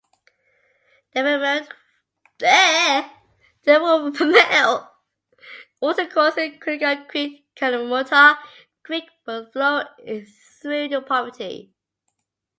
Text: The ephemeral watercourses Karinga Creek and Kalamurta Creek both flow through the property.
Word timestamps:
The 1.13 1.67
ephemeral 3.67 4.89
watercourses 5.79 6.57
Karinga 6.59 7.07
Creek 7.07 7.45
and 7.61 7.73
Kalamurta 7.75 8.39
Creek 8.81 9.05
both 9.27 9.53
flow 9.53 9.83
through 10.07 10.87
the 10.87 11.03
property. 11.05 11.75